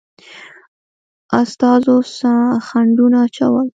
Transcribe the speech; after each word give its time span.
استازو 1.41 1.95
خنډونه 2.67 3.17
اچول. 3.25 3.67